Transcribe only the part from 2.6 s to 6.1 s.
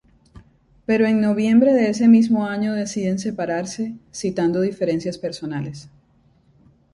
deciden separarse, citando diferencias personales.